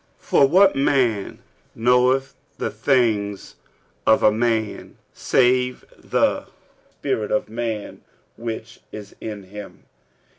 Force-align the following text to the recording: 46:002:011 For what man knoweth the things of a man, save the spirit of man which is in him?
46:002:011 0.19 0.27
For 0.29 0.47
what 0.47 0.75
man 0.75 1.39
knoweth 1.75 2.33
the 2.57 2.71
things 2.71 3.57
of 4.07 4.23
a 4.23 4.31
man, 4.31 4.97
save 5.13 5.85
the 5.95 6.47
spirit 6.89 7.31
of 7.31 7.49
man 7.49 8.01
which 8.35 8.79
is 8.91 9.15
in 9.21 9.43
him? 9.43 9.83